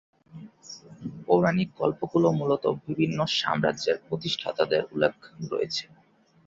পৌরাণিক 1.25 1.69
গল্পগুলো 1.81 2.27
মূলত 2.39 2.63
বিভিন্ন 2.87 3.17
সাম্রাজ্যের 3.37 3.97
প্রতিষ্ঠাতাদের 4.07 4.81
উল্লেখ 4.85 5.15
রয়েছে। 5.51 5.83